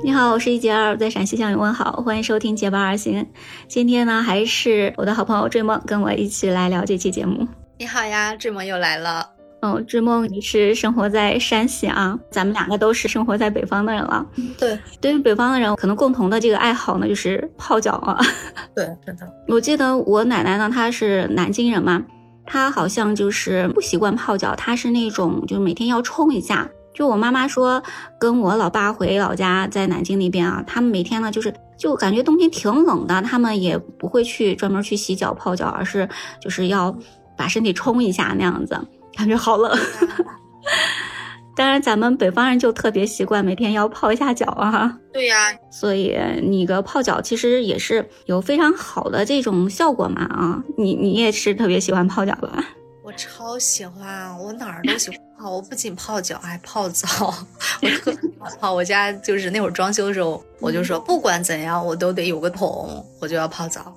[0.00, 3.26] 你好，我是一杰二，在陕西向你问好，欢迎收听结伴而行。
[3.66, 7.46] 今天呢，还是我的好朋友追梦跟我一起来聊这期节目。
[7.78, 9.28] 你好呀，追梦又来了。
[9.60, 14.24] 嗯，追梦你是生活在山西啊，咱们两个都是生活在北方的人了。
[14.56, 18.16] 对，对于北方的人，可能共同的这个爱好呢，就是泡脚啊。
[18.74, 19.28] 对，真的。
[19.48, 22.04] 我记得我奶奶呢，她是南京人嘛，
[22.46, 26.68] 她好像就是不习惯泡脚，她是那种就是每天要冲一下。
[26.98, 27.80] 就我妈妈说，
[28.18, 36.08] 跟我老爸回老家在南京那边啊，他们每天呢就是就感觉冬天挺冷的，他们也不会去专门去洗脚泡脚，而是
[36.40, 36.92] 就是要
[37.36, 38.76] 把身体冲一下那样子，
[39.16, 39.78] 感觉好冷。
[41.54, 44.98] 当然，咱们北方人就特别习惯每天要泡一下脚啊。
[45.12, 45.36] 对呀，
[45.70, 52.64] 所以你个泡脚其实也是有非常好的这种效果嘛啊，你你也是特别喜欢泡脚吧？
[53.04, 55.18] 我超喜欢，我哪儿都喜欢。
[55.38, 57.06] 泡，我不仅泡脚，还泡澡。
[57.80, 58.74] 我特别泡。
[58.74, 63.94] 我家就是那会儿装修的时候，我就说不管怎样，我都得有个桶，我就要泡澡。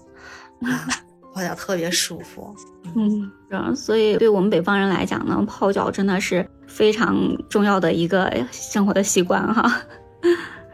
[0.62, 0.88] 啊，
[1.34, 2.56] 泡脚特别舒服。
[2.96, 7.18] 嗯，所以对我们北方人来讲呢，泡脚真的是非常
[7.50, 9.82] 重要的一个生活的习惯哈。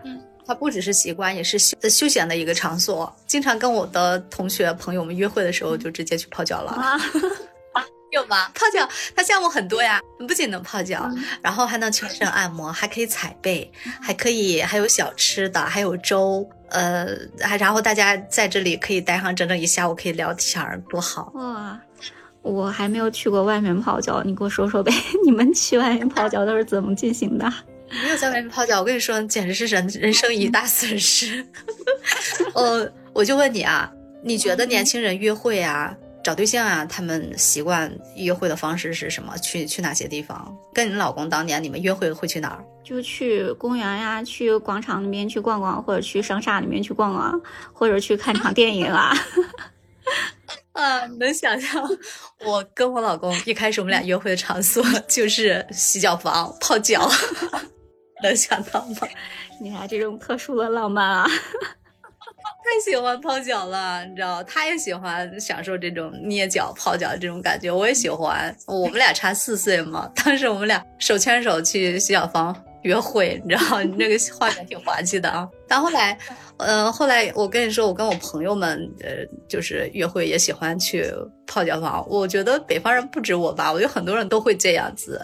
[0.03, 3.13] 嗯，它不只是习惯，也是休休闲的一个场所。
[3.25, 6.77] 经常跟我的同学朋友们约会的时候，就直接去泡脚了。
[8.17, 8.49] 有吗？
[8.55, 11.09] 泡脚它项目很多呀，不仅能泡脚，
[11.41, 17.07] 然后还能全身按摩，还可以踩背，还可以还有小吃的，还有粥，呃，
[17.39, 21.79] 还然后大家在这里可以待上整整一下午，可以聊天儿，多好哇！
[22.41, 24.91] 我还没有去过外面泡脚，你给我说说呗，
[25.25, 27.51] 你们去外面泡脚都是怎么进行的？
[28.03, 31.45] 没有在外面泡脚，我跟你说，简直是人人生一大损失。
[32.53, 33.89] 呃，我就问你啊，
[34.23, 35.95] 你觉得年轻人约会啊？
[36.27, 39.37] 找对象啊，他们习惯约会的方式是什么？
[39.37, 40.53] 去去哪些地方？
[40.73, 42.61] 跟你老公当年你们约会会去哪儿？
[42.83, 49.13] 就去公园呀，去广场那边去逛逛，或者去商厦里面去逛逛，或者去看场电影啊。
[50.75, 51.81] 啊，能想象
[52.45, 57.09] 我跟我老公一开始我们俩约会的场所就是洗脚房泡脚，
[58.21, 59.07] 能想到吗？
[59.61, 61.25] 你俩这种特殊的浪漫啊！
[62.67, 68.53] 太喜欢泡脚了，你知道，他也喜欢享受这种捏脚、泡脚这种感觉，我也喜欢。
[68.65, 75.47] 我们俩差四岁嘛，当时我们俩手牵手去洗脚房约会，你知道，那个画面挺滑稽的啊。
[75.65, 76.17] 但后来，
[76.57, 81.09] 呃，后来我跟你说，我跟我朋友们，呃，就是约会也喜欢去
[81.47, 82.05] 泡脚房。
[82.09, 85.21] 我觉得北方人不止我吧，我觉得很多人都会这样子。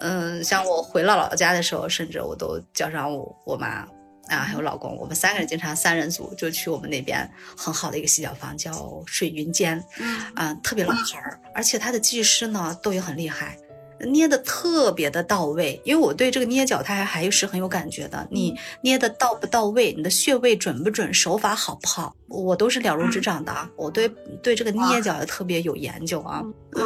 [0.00, 3.88] 嗯，像我回姥姥家的时候，甚至我都叫上我我妈。
[4.28, 9.82] 啊，还有老公，我们三个人经常三人组就去我们那边很好的一个洗脚房，叫水云间，
[10.34, 13.58] 啊，特别老牌儿，而且他的技师呢都也很厉害。
[14.06, 18.26] 捏的特别的到位，因为我对这个捏脚它还还是很有感觉的。
[18.30, 23.54] 你捏的到不到位，你的穴位准不准，手法好不好，我都是了如指掌的。
[23.76, 24.08] 我对
[24.42, 26.42] 对这个捏脚也特别有研究啊。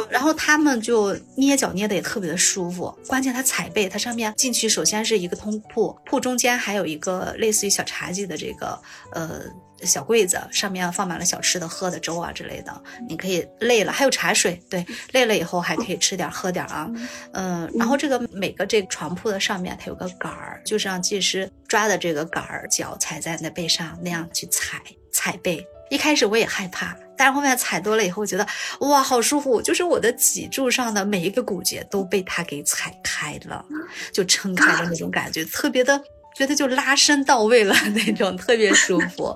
[0.09, 8.79] 然后他们就捏脚捏的也特别的舒服，关键它踩背，它上面进去首先是一个通铺，铺中间还有一个类似于小茶几的这个
[9.11, 9.41] 呃。
[9.83, 16.89] 小柜子上面放满了小吃的、喝的、粥啊之类的，你可以累了还有茶水，对，累了以后还可以吃点、喝点啊，
[17.33, 25.65] 嗯，然后这个每个这个床铺的上面它有个杆儿，就是让技师抓的这个杆儿，脚踩在那背上那样去踩踩背。
[25.89, 28.45] 一开始我也害怕，但是后面踩多了以后，觉得
[28.81, 33.63] 哇好舒服，就是我的脊柱上的每一个骨节都被它给踩开了，
[34.11, 35.97] 就撑开的那种感觉，特别的
[36.35, 39.33] 觉得就拉伸到位了 那种，特别舒服。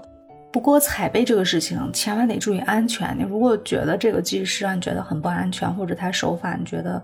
[0.52, 3.18] 不过踩背这个事情，千万得注意安全。
[3.18, 7.02] 你如果觉得这个技师让你觉得很不安全，或者他手法你觉得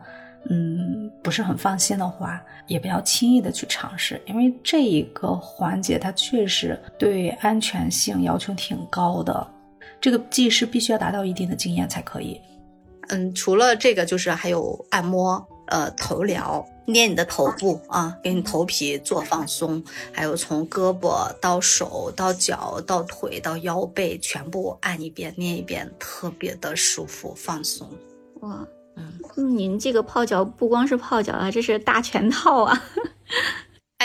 [0.49, 9.47] 嗯不是很放心的话，也不要轻易的去尝试，因为这一个环节它确实对安全性要求挺高的，
[10.01, 12.39] 这个技师必须要达到一定的经验才可以。
[13.09, 15.45] 嗯，除了这个，就是还有按摩。
[15.67, 27.89] 呃，头疗捏你的头部啊，给你头皮做放松，还有从胳膊到手到脚到腿到腰背全部按一遍捏一遍，特别的舒服放松。
[28.41, 28.65] 哇，
[28.95, 32.83] 嗯，您这个泡脚不光是泡脚啊，这是大全套啊。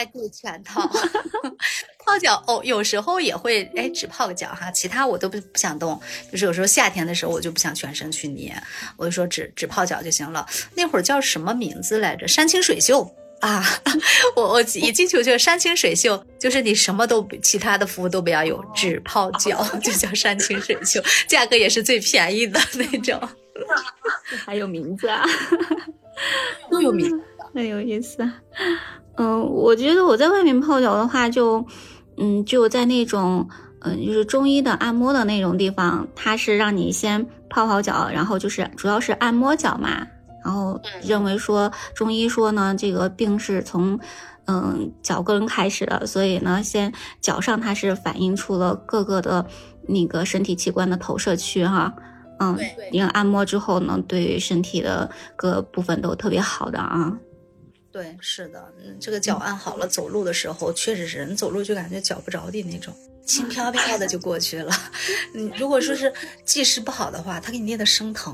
[0.03, 0.83] 哎，对，全套。
[2.05, 6.01] 泡脚哦，有时候也会哎，只泡个脚哈，其他我都不不想动。
[6.31, 8.53] 就是有时候夏天的时候，我就不想全身去捏，
[8.97, 10.45] 我就说只只泡脚就行了。
[10.75, 12.27] 那会儿叫什么名字来着？
[12.27, 13.09] 山清水秀
[13.41, 13.65] 啊！
[14.35, 23.21] 我我一进去就山清水秀，就是你什么都其他的服务都不要有，只泡脚就叫山清水秀，价格也是最便宜的那种。
[24.45, 25.25] 还有名字啊？
[26.69, 27.25] 都有名字，
[27.55, 28.29] 很有意思。
[29.17, 31.65] 嗯，我觉得我在外面泡脚的话，就，
[32.17, 33.49] 嗯，就在那种
[33.81, 40.07] 嗯，就是中医的按摩的那种地方，它是让你先泡泡脚，然后就是主要是按摩脚嘛。
[40.45, 44.01] 然后认为说中医说呢，这个病是从
[44.47, 49.47] 嗯脚跟开始的，所以呢，先脚上它是反映出了各个的
[49.87, 51.95] 那个身体器官的投射区哈。
[52.41, 52.59] 嗯，
[52.91, 57.17] 因为按摩之后呢，对于身体的各部分都特别好的啊。
[57.93, 62.95] 对，是的，嗯，这个脚按好了，走路的时候确实是人走路就感觉脚不着地那种，
[63.27, 64.73] 轻飘飘的就过去了。
[65.35, 66.11] 嗯，如果说是
[66.45, 68.33] 技师不好的话，他给你捏的生疼；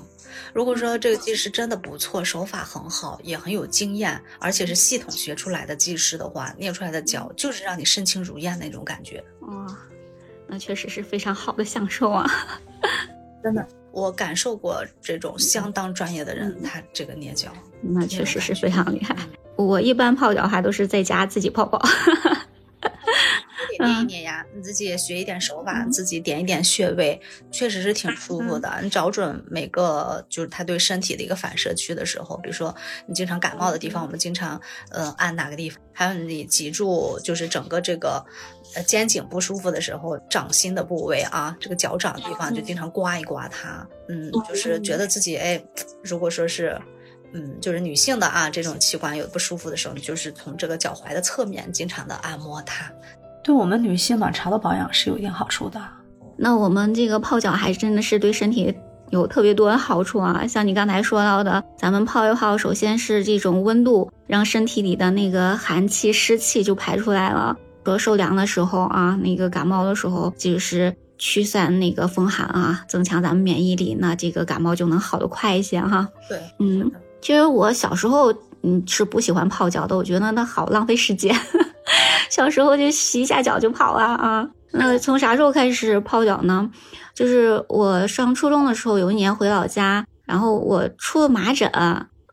[0.55, 9.23] 如果说这个技师真的不错，手法很好，也很有经验，而且是系统学出来的技师的话，捏出来的脚就是让你身轻如燕那种感觉。
[9.41, 9.79] 哇，
[10.47, 12.31] 那确实是非常好的享受啊！
[13.43, 17.53] 真的，我感受过这种相当专业的人，他这个捏脚，
[17.83, 19.17] 那确实是非常厉害。
[19.59, 21.81] 我一般泡脚还都是在家自己泡泡，
[23.81, 27.21] 捏一捏呀，你自己也学一点手法，自己点一点穴位，
[27.51, 28.73] 确实是挺舒服的。
[28.81, 32.73] 你找准每个就是它对身体的一个反射区的时候，比如说
[33.09, 34.61] 你经常感冒的地方，我们经常
[34.93, 38.25] 呃按哪个地方，还有你脊柱就是整个这个
[38.77, 45.61] 呃肩颈不舒服的时候，掌心的部位啊，这个脚掌的地方就经常刮一刮它，嗯，就是觉得自己哎，
[46.05, 46.81] 如果说是。
[47.33, 52.91] 嗯，就是女性的啊，这种器官有不舒服的时候，你就是从这个脚踝的侧面经常的按摩它，
[53.45, 55.81] 对我们女性卵巢的保养是有一定好处的。
[56.37, 58.75] 那我们这个泡脚还真的是对身体
[59.11, 67.57] 有特别多的好处啊，像你刚才说到的，咱们泡一泡，首先是这种温度，让身体里的那个寒气湿气就排出来了。
[67.85, 76.07] 说受凉的时候啊，那个感冒的时候，就是驱散那个风寒啊，增强咱们免疫力，那这个感冒就能好得快一些哈。
[76.29, 76.93] 对，嗯。
[77.21, 78.33] 其实我小时候，
[78.63, 79.97] 嗯，是不喜欢泡脚的。
[79.97, 81.35] 我觉得那好浪费时间。
[82.31, 84.49] 小时候就洗一下脚就跑啊啊。
[84.73, 86.71] 那从啥时候开始泡脚呢？
[87.15, 91.69] 就是我上初中的时候，有一年回老家，然后我出了麻疹。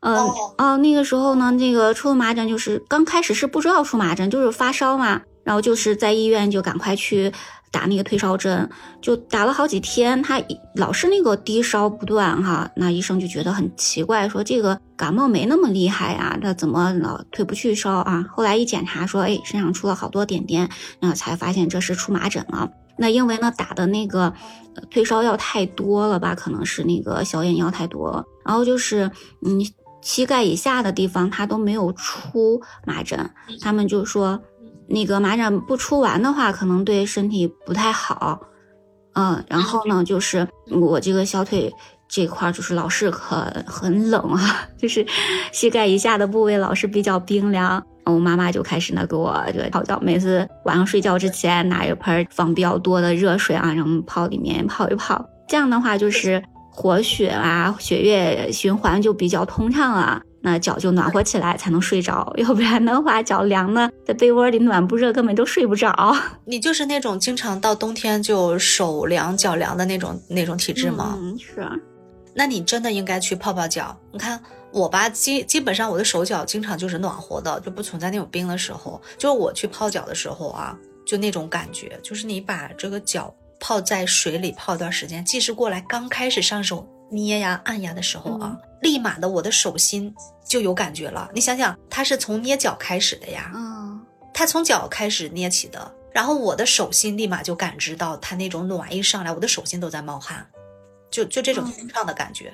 [0.01, 0.15] 嗯
[0.57, 7.31] 哦，那个时候呢，那个出了麻疹，就是刚开始是不知道出麻疹，就是发烧嘛，然后就是在医院就赶快去。
[7.75, 8.69] 打那个退烧针，
[9.01, 10.41] 就打了好几天，他
[10.75, 18.25] 老是那个低烧不断哈，那医生就觉得很奇怪，说这个感冒没那么厉害啊，他怎么老退不去烧啊？
[18.31, 20.69] 后来一检查说，哎，身上出了好多点点，
[21.01, 22.71] 然后才发现这是出麻疹了。
[22.97, 24.33] 那因为呢打的那个
[24.89, 29.11] 退烧药太多了吧，可能是那个消炎药太多了，然后就是
[29.45, 29.59] 嗯
[30.01, 33.29] 膝盖以下的地方他都没有出麻疹，
[33.59, 34.41] 他们就说。
[34.87, 38.39] 那个麻疹不出完的话，可能对身体不太好，
[39.13, 41.73] 嗯，然后呢，就是我这个小腿
[42.07, 45.05] 这块就是老是很很冷啊， 就是
[45.51, 60.21] 膝盖以下的部位老是比较冰凉，我妈妈就开始呢给我这个泡脚，每次晚上睡觉之前拿一盆放比较多的热水啊，然后泡里面泡一泡，这样的话就是活血啊，血液循环就比较通畅了。
[60.45, 66.15] 那脚就暖和起来才能睡着， 要不然的话脚凉呢，在被窝里暖不热，根本都睡不着。
[66.45, 71.17] 你就是那种经常到冬天就手凉脚凉的那种那种体质吗？
[71.19, 71.67] 嗯，是。
[72.35, 73.97] 那你真的应该去泡泡脚。
[74.11, 74.39] 你看
[74.71, 79.01] 我吧，基基本上我的手脚经常就是暖和的，就不存在那种冰的时候。
[79.17, 90.13] 就是我去泡脚的时候啊，就那种感觉，就是你把这个脚泡在水里泡一段时间，即使过来刚开始上手捏呀按呀的时候啊，立马的我的手心。
[90.47, 93.99] 就有感觉了，你想想，他是从捏脚开始的呀，嗯，
[94.31, 100.47] 他从脚开始捏起的，然后我的手心立马就感知到他那种暖意上来，我的手心都在冒汗，
[101.09, 102.53] 就就这种通畅的感觉。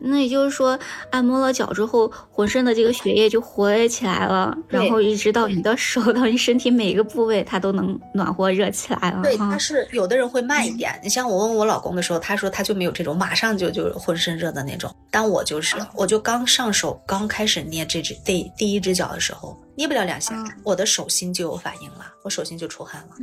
[0.00, 0.78] 那也就是说，
[1.10, 9.22] 按摩了脚之后，浑身的这个血液就活跃起来了，然后一直到你的手，到你身体每一个部位，它都能暖和热起来了。
[9.22, 10.98] 对，它是有的人会慢一点。
[11.02, 23.16] 你像我问我老公的时候，他说他就没有这种马上就就浑身热的那种，但我就是，我就刚上手，刚开始捏这只第第一只脚的时候，捏不了两下，我的手心就有反应了，我手心就出汗了。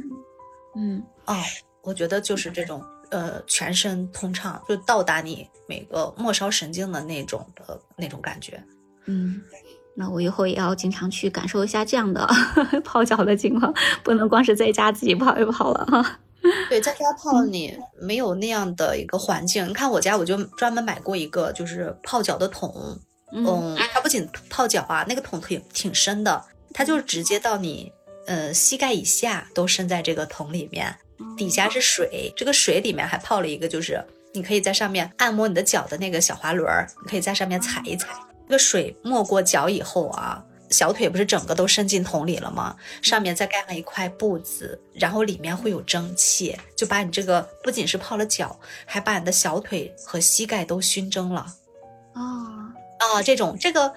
[0.76, 1.36] 嗯，哦，
[1.84, 2.82] 我觉得就是这种。
[3.10, 8.62] 呃，全身通畅，就到达你每个末梢神经的那种的那种感觉。
[9.06, 9.42] 嗯，
[9.96, 12.28] 那我以后也要经常去感受一下这样的
[12.84, 13.74] 泡脚的情况，
[14.04, 16.20] 不能光是在家自己泡一泡了哈。
[16.70, 19.68] 对，在家泡你没有那样的一个环境。
[19.68, 23.00] 你看我家，我就专门买过一个就是泡脚的桶。
[23.34, 26.42] 嗯，它不仅泡脚啊，那个桶挺挺深的，
[26.74, 27.92] 它就是直接到你
[28.28, 30.96] 呃膝盖以下都伸在这个桶里面。
[31.38, 38.10] 底下是水，这个水里面还泡了一个，就是你可以在上面按摩你的脚的那个小滑轮儿，你可以在上面踩一踩。
[38.48, 42.76] 这个水没过脚以后啊，小腿不是整个都伸进桶里了吗？
[43.02, 51.46] 上面再盖上一块布子，然后里面会有蒸汽，就把你这个不仅是泡了脚，还把你的小腿和膝盖都熏蒸了。
[52.14, 53.94] 哦，啊，这种这个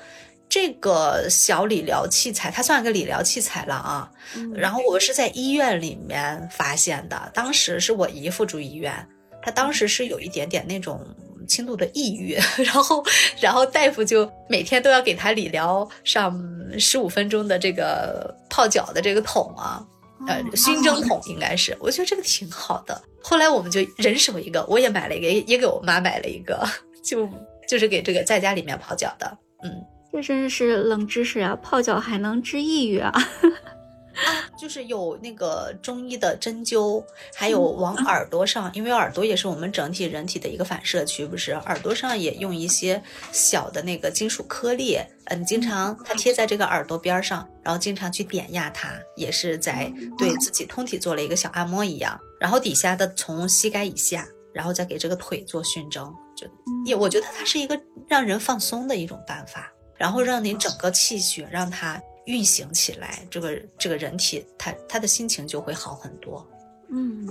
[0.50, 4.11] 这个小理疗器材，它算个理疗器材了啊。
[4.35, 8.92] 嗯然后我是在医院里面发现的，当时是我姨夫住医院，
[9.40, 11.00] 他当时是有一点点那种
[11.49, 13.02] 轻度的抑郁， 然后
[13.40, 16.37] 然后大夫就每天都要给他理疗上
[16.78, 19.87] 十五分钟的这个泡脚的这个桶啊，
[20.26, 23.00] 呃，熏蒸桶应该是，我觉得这个挺好的。
[23.23, 26.66] 后来我们就人手一个，我也买了一个，也也给我妈买了一个，
[27.04, 27.28] 就
[27.69, 29.71] 就是给这个在家里面泡脚的，嗯。
[30.12, 31.57] 这真是冷知识啊！
[31.62, 33.12] 泡脚还能治抑郁啊！
[34.26, 37.02] 啊，就是有那个中医的针灸，
[37.35, 41.52] 还有往耳朵上，因为耳朵也是我们整体人体的一个反射区，不是？
[41.52, 43.02] 耳朵上也用一些
[43.33, 52.21] 小的那个金属颗粒，嗯，经常它贴在这个耳朵边儿上，然后经常去点压它，也是在对自己通体做了一个小按摩一样。
[52.38, 56.47] 然后底下的从膝盖以下，然后再给这个腿做熏蒸，就
[56.85, 62.02] 也我觉得它是一个让人放松的一种办法，然后让你整个气血让它。
[62.26, 66.47] 运行起来，这个这个人体，他他的心情就会好很多。
[66.90, 67.26] 嗯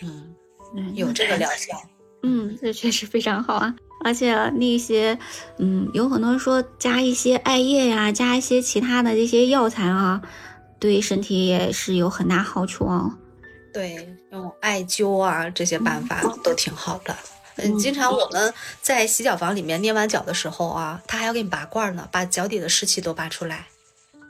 [0.00, 0.34] 嗯，
[0.74, 1.76] 嗯有这个疗效。
[2.22, 3.74] 嗯，这确实非常好啊！
[4.04, 5.18] 而且那些，
[5.58, 10.22] 嗯，有很多人说加一些艾叶呀，加一些其他的这些药材啊，
[10.78, 13.12] 对身体也是有很大好处哦。
[13.74, 17.12] 对，用艾灸啊这些办法都挺好的。
[17.12, 17.41] 嗯，
[17.78, 23.66] 经常我们在洗脚房里面捏完脚的时候啊，他还要给你拔罐呢，把脚底的湿气都拔出来。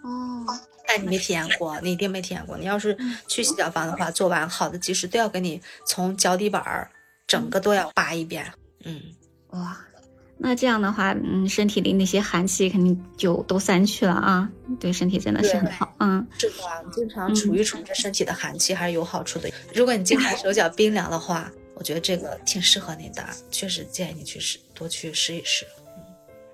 [0.02, 0.45] 哦，
[0.88, 2.57] 那你没体验过，你一定没体验过。
[2.59, 2.97] 你要是
[3.29, 6.91] 去洗脚房的话，做完好的技师都要给你从脚底板儿
[7.26, 8.52] 整个都要拔一遍。
[8.85, 9.00] 嗯，
[9.50, 9.79] 哇，
[10.38, 14.50] 那这样的话，嗯，身体里那些寒气肯定就都散去了啊，
[14.81, 15.95] 对身体真的是很好。
[16.00, 16.55] 嗯，是的，
[16.93, 19.49] 经常除一除这身体的寒气还是有好处的。
[19.73, 25.67] 如果你经常手脚冰凉的话，我觉得这个挺适合你的，确实建议你去试，多去试一试。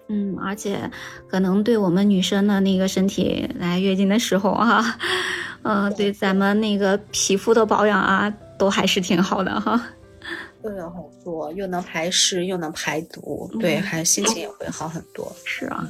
[0.08, 0.90] 嗯，而且
[1.28, 4.98] 可能对我们女生的那个身体来月经的时候啊，
[5.62, 9.86] 呃，对咱们那个皮肤的保养啊，都还是挺好的哈。
[10.64, 15.30] 又有很多，又能排湿，又能排毒，对，还心情也会好很多。
[15.44, 15.86] 是啊，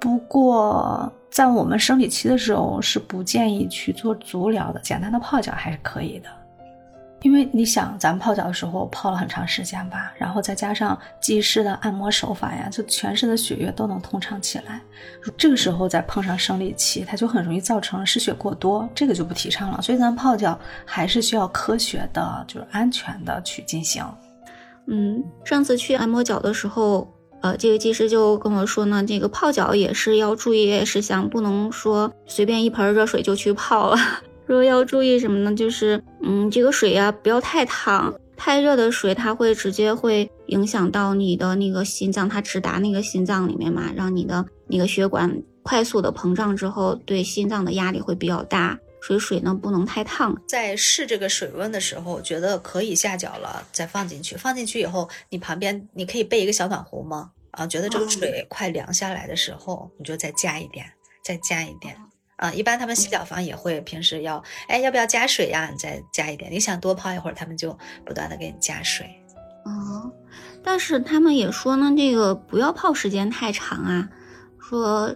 [0.00, 6.28] 不过在我们生理期的时候是不建议去做足疗的，简单的泡脚还是可以的。
[7.24, 14.78] 因为你想，咱们泡脚的时候泡了很长时间吧，然后再加上技师的按摩手法呀，就全身的血液都能通畅起来。
[15.34, 19.80] 这个时候再碰上生理期，它就很容易造成失血过多，这个就不提倡了。
[19.80, 24.04] 所以咱泡脚还是需要科学的，就是安全的去进行。
[24.86, 33.96] 嗯，上次去按摩脚的时候，呃，这个技师就跟我说呢，这个泡脚也是要注意事项，不能说随便一盆热水就去泡了。
[34.46, 35.54] 说要注意什么呢？
[35.54, 48.78] 就是，嗯，这个水呀、不要太烫，太热的水它会直接会影响到你的那个心脏，它直达那个心脏里面嘛，让你的那个血管快速的膨胀之后，对心脏的压力会比较大。
[49.06, 50.34] 所以水呢不能太烫。
[50.48, 54.34] 在试这个水温的时候，觉得可以下脚了，再放进去。
[54.34, 57.30] 放进去以后，你旁边你可以备一个小暖壶吗？
[57.50, 60.86] 啊，觉得这个水快凉下来的时候，你就再加一点，
[61.22, 61.94] 再加一点。
[62.36, 65.68] 啊，一般他们洗脚房也会平时要，哎，要不要加水呀？
[65.70, 66.50] 你再加一点。
[66.50, 69.06] 你想多泡一会儿，他们就不断的给你加水。
[69.64, 70.10] 哦，
[70.62, 74.08] 但是他们也说呢，这个不要泡时间太长啊，
[74.58, 75.14] 说，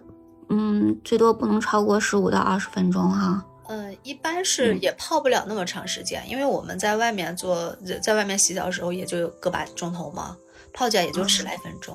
[0.49, 3.45] 嗯，最多不能超过十五到二十分钟哈。
[3.67, 10.35] 呃，一般是也泡不了那么长时间，因为我们在外面做，在外面洗澡的时候也就个把钟头嘛，
[10.73, 11.95] 泡脚也就十来分钟，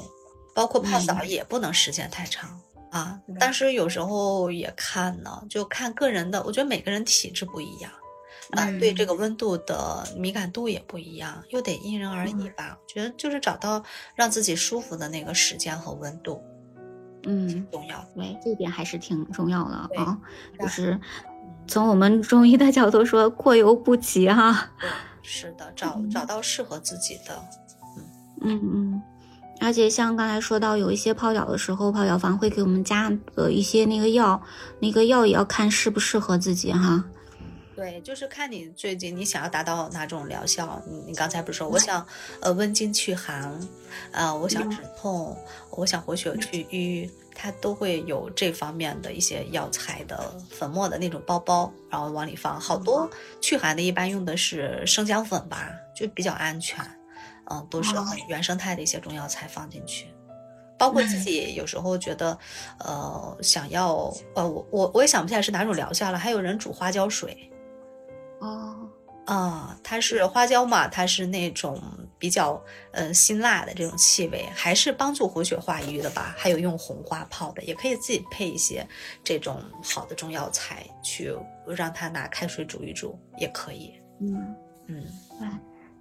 [0.54, 2.60] 包括泡澡也不能时间太长
[2.94, 3.20] 啊。
[3.40, 7.92] 但是有时候也看呢，就看个人的，我觉得每个人体质不一样，
[8.52, 12.78] 啊，对这个温度的敏感度也不一样，又得因人而异吧。
[12.80, 13.84] 我觉得就是找到
[14.16, 16.42] 让自己舒服的那个时间和温度，
[17.24, 18.06] 嗯，重要。
[18.16, 20.18] 对，这点还是挺重要的啊，
[20.60, 21.00] 就是
[21.68, 24.72] 从我们中医的角度说，过犹不及哈。
[24.80, 24.90] 对，
[25.24, 27.44] 是的， 找找到适合自己的。
[28.46, 29.02] 嗯嗯嗯，
[29.64, 34.42] 而且像刚才说到，有一些泡脚的时候，泡脚房会给我们加的一些那个药，
[34.80, 37.04] 那个药也要看适不适合自己哈。
[37.76, 40.80] 对，就是看你最近你想要达到哪种疗效。
[40.88, 42.06] 你你刚才不是说我想
[42.40, 43.60] 呃温经祛寒，
[44.12, 45.36] 呃我想止痛，
[45.72, 52.60] 我想活血去瘀，它都会有这方面的一些药材的粉末的那种包包，然后往里放。
[52.60, 53.10] 好多
[53.42, 56.80] 祛寒的，一般用的是生姜粉吧，就比较安全。
[57.50, 60.08] 嗯，都是很原生态的一些中药材放进去。
[60.76, 62.38] 包括自己有时候觉得，
[62.80, 66.18] 呃，想要，呃，我我我也想不起来是哪种疗效了。
[66.18, 67.50] 还有人煮花椒水，
[68.42, 68.90] 哦，
[69.26, 71.82] 啊，它是花椒嘛，它是那种
[72.18, 76.36] 比较呃辛辣的这种气味，还是帮助活血化瘀的吧？
[76.38, 78.86] 还有用红花泡的，也可以自己配一些
[79.24, 81.34] 这种好的中药材去
[81.66, 83.94] 让它拿开水煮一煮，也可以。
[84.20, 84.56] 嗯，
[84.88, 85.06] 嗯，
[85.40, 85.48] 对，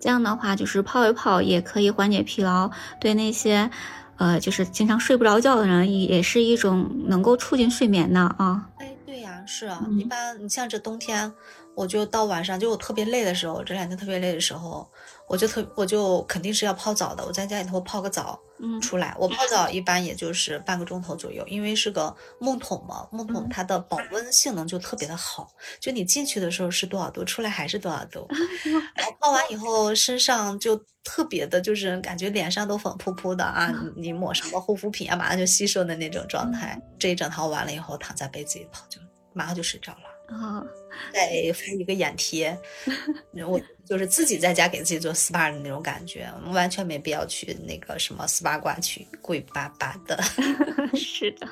[0.03, 2.69] 这样的话就是泡一泡也可以缓解疲劳，
[3.01, 3.71] 对那些
[4.17, 8.69] 呃就是经常睡不着觉的人也也是一种能够促进睡眠的啊。
[8.79, 11.33] 哎，对呀，是啊，嗯一般你像这冬天，
[11.75, 14.87] 我就到晚上就我特别累的时候，这两天特别累的时候，
[15.27, 17.25] 我就特我就肯定是要泡澡的。
[17.25, 25.49] 我在家里头泡个澡嗯出来，我泡澡一般也就是半个钟头左右，因为是个木桶嘛，木桶嗯它的保温性能就特别的好，
[25.81, 28.29] 就你进去的时候是多少度，出来还是多少度。
[28.95, 36.79] 然后泡完以后，身上就特别的，就是感觉脸上都粉扑扑的啊， 你你抹什么护肤品啊，马上就吸收的那种状态。
[36.99, 39.01] 这一整套完了以后，躺在被子里头就
[39.33, 40.12] 马上就睡着了。
[40.33, 40.65] 啊，
[41.13, 42.57] 再敷一个眼贴，
[43.47, 50.19] 我就是自己在家给自己做 SPA 的那种感觉，我们完全没必要去那个什么 SPA 馆去贵巴巴的。
[50.95, 51.47] 是的，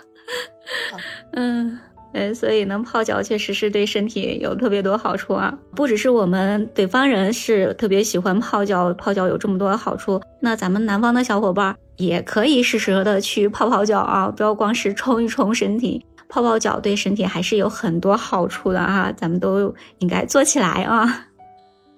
[1.33, 1.79] 嗯。
[2.13, 5.57] 对，所以呢，泡脚确实是对身体有特别多好处啊！
[5.77, 21.27] 不只是我们北方人是特别喜欢泡脚，泡脚有这么多好处，那咱们南方的小伙伴也可以适时的去泡泡脚啊，不要光是冲一冲身体，泡泡脚对身体还是有很多好处的啊，咱们都应该做起来啊！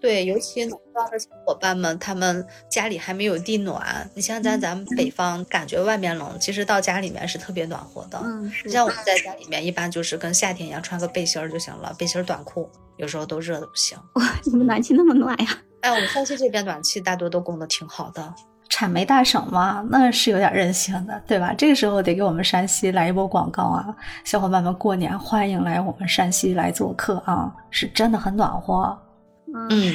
[0.00, 4.10] 对，尤其南方的小伙伴们，他们家里还没有地暖。
[4.14, 8.18] 你像在咱们北方，感觉外面冷，其实到家里面是特别暖和的。
[8.24, 13.96] 嗯，是像我们在家里面，一般就是跟夏天一样，穿个背心儿就行了，背心儿短裤，有时候都热的不行。
[14.14, 15.58] 哇你们暖气那么暖呀？
[15.82, 18.34] 哎，我们山西这边暖气大多都供的挺好的。
[18.72, 21.52] 产煤大省嘛，那是有点任性的，对吧？
[21.52, 23.94] 这个时候得给我们山西来一波广告啊！
[24.24, 28.98] 小伙伴们，过年欢迎来我们山西来做客啊，是真的很暖和。
[29.54, 29.94] 嗯，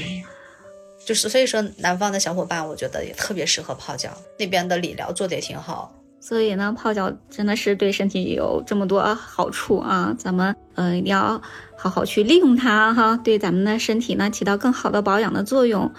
[1.03, 5.91] 就是所以说，南方的小伙伴，我觉得也特别适合泡脚，那边的理疗做的也挺好。
[6.19, 10.13] 所以呢，泡脚真的是对身体有这么多好处啊！
[10.19, 11.41] 咱们呃一定要
[11.75, 15.91] 好好去利用它哈，对咱们的身体呢起到更好的保养的作用。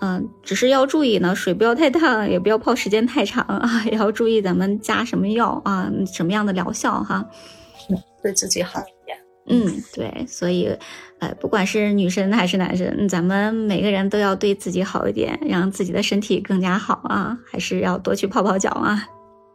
[0.00, 7.24] 嗯、只是要注意呢，水不要太烫，也不要泡时间太长啊， 也要注意咱们加什么药啊，什么样的疗效哈。
[8.22, 9.18] 对自己好一点。
[9.48, 10.76] 嗯，对，所以，
[11.20, 19.06] 呃，不管是女生还是男生，咱们每个人都要对自己好一点，让自己的身体更加好啊，还是要多去泡泡脚啊。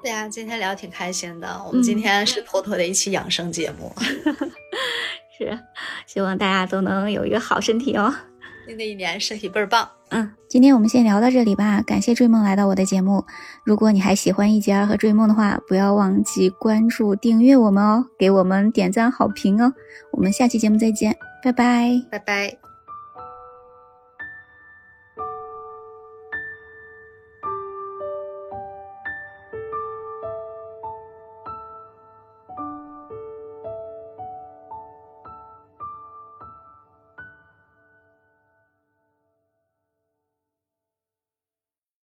[0.01, 1.61] 对呀、今天聊得挺开心的。
[1.67, 3.93] 我们今天是妥妥的一期养生节目。
[5.37, 5.59] 是，
[6.07, 8.11] 希望大家都能有一个好身体哦。
[8.67, 9.87] 新的一年身体倍儿棒。
[10.09, 11.81] 嗯，今天我们先聊到这里吧。
[11.81, 13.23] 感谢追梦来到我的节目。
[13.63, 19.73] 如果你还喜欢一杰儿和追梦的话，不要忘记关注、订阅我们哦，给我们点赞好评哦。
[20.11, 21.91] 我们下期节目再见，拜拜。
[22.11, 22.70] 拜拜。